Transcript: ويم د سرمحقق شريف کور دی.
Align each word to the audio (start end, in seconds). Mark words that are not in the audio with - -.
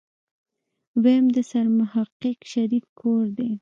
ويم 1.01 1.25
د 1.35 1.37
سرمحقق 1.51 2.37
شريف 2.51 2.85
کور 2.99 3.25
دی. 3.37 3.51